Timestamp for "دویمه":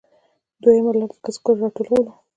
0.63-0.91